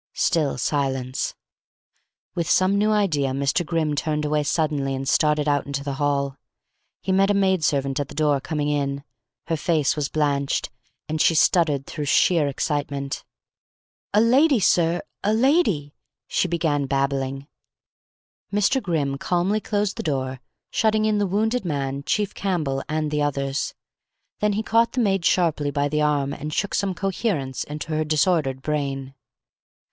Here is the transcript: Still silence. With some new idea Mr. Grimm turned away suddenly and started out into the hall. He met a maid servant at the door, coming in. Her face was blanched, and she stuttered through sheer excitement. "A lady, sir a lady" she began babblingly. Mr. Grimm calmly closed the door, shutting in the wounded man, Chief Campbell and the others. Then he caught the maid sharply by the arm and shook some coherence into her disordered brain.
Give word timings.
Still 0.15 0.57
silence. 0.57 1.35
With 2.33 2.49
some 2.49 2.75
new 2.75 2.89
idea 2.89 3.33
Mr. 3.33 3.63
Grimm 3.63 3.93
turned 3.95 4.25
away 4.25 4.41
suddenly 4.41 4.95
and 4.95 5.07
started 5.07 5.47
out 5.47 5.67
into 5.67 5.83
the 5.83 5.93
hall. 6.01 6.37
He 7.03 7.11
met 7.11 7.29
a 7.29 7.35
maid 7.35 7.63
servant 7.63 7.99
at 7.99 8.07
the 8.07 8.15
door, 8.15 8.41
coming 8.41 8.67
in. 8.67 9.03
Her 9.45 9.55
face 9.55 9.95
was 9.95 10.09
blanched, 10.09 10.71
and 11.07 11.21
she 11.21 11.35
stuttered 11.35 11.85
through 11.85 12.05
sheer 12.05 12.47
excitement. 12.47 13.23
"A 14.11 14.19
lady, 14.19 14.59
sir 14.59 15.03
a 15.23 15.35
lady" 15.35 15.93
she 16.27 16.47
began 16.47 16.87
babblingly. 16.87 17.47
Mr. 18.51 18.81
Grimm 18.81 19.19
calmly 19.19 19.59
closed 19.61 19.97
the 19.97 20.01
door, 20.01 20.41
shutting 20.71 21.05
in 21.05 21.19
the 21.19 21.27
wounded 21.27 21.63
man, 21.63 22.01
Chief 22.07 22.33
Campbell 22.33 22.81
and 22.89 23.11
the 23.11 23.21
others. 23.21 23.75
Then 24.39 24.53
he 24.53 24.63
caught 24.63 24.93
the 24.93 24.99
maid 24.99 25.23
sharply 25.25 25.69
by 25.69 25.87
the 25.87 26.01
arm 26.01 26.33
and 26.33 26.51
shook 26.51 26.73
some 26.73 26.95
coherence 26.95 27.63
into 27.63 27.89
her 27.89 28.03
disordered 28.03 28.63
brain. 28.63 29.13